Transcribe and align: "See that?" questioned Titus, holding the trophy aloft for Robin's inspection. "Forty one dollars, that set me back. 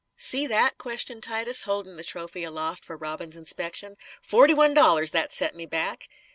"See 0.17 0.47
that?" 0.47 0.79
questioned 0.79 1.21
Titus, 1.21 1.61
holding 1.61 1.95
the 1.95 2.03
trophy 2.03 2.43
aloft 2.43 2.83
for 2.83 2.97
Robin's 2.97 3.37
inspection. 3.37 3.97
"Forty 4.19 4.55
one 4.55 4.73
dollars, 4.73 5.11
that 5.11 5.31
set 5.31 5.53
me 5.53 5.67
back. 5.67 6.07